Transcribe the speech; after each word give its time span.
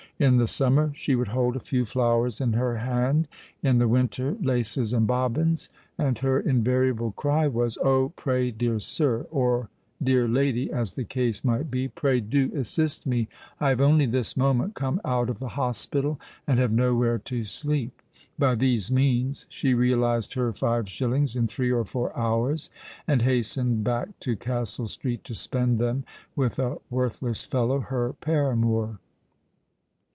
In 0.19 0.37
the 0.37 0.45
summer 0.45 0.91
she 0.93 1.15
would 1.15 1.29
hold 1.29 1.55
a 1.55 1.59
few 1.59 1.83
flowers 1.83 2.39
in 2.39 2.53
her 2.53 2.77
hand: 2.77 3.27
in 3.63 3.79
the 3.79 3.87
winter, 3.87 4.37
laces 4.39 4.93
and 4.93 5.07
bobbins; 5.07 5.67
and 5.97 6.15
her 6.19 6.39
invariable 6.39 7.11
cry 7.13 7.47
was 7.47 7.75
"Oh! 7.83 8.13
pray, 8.15 8.51
dear 8.51 8.79
sir"——or 8.79 9.69
"dear 10.03 10.27
lady," 10.27 10.71
as 10.71 10.93
the 10.93 11.05
case 11.05 11.43
might 11.43 11.71
be——"pray 11.71 12.19
do 12.19 12.51
assist 12.55 13.07
me: 13.07 13.29
I 13.59 13.69
have 13.69 13.81
only 13.81 14.05
this 14.05 14.37
moment 14.37 14.75
come 14.75 15.01
out 15.03 15.27
of 15.31 15.39
the 15.39 15.47
hospital, 15.57 16.19
and 16.45 16.59
have 16.59 16.71
nowhere 16.71 17.17
to 17.17 17.43
sleep." 17.43 17.99
By 18.37 18.53
these 18.53 18.91
means 18.91 19.47
she 19.49 19.73
realized 19.73 20.35
her 20.35 20.53
five 20.53 20.87
shillings 20.87 21.35
in 21.35 21.47
three 21.47 21.71
or 21.71 21.83
four 21.83 22.15
hours, 22.15 22.69
and 23.07 23.23
hastened 23.23 23.83
back 23.83 24.09
to 24.19 24.35
Castle 24.35 24.87
Street 24.87 25.23
to 25.23 25.33
spend 25.33 25.79
them 25.79 26.03
with 26.35 26.59
a 26.59 26.77
worthless 26.91 27.43
fellow—her 27.43 28.13
paramour. 28.21 28.99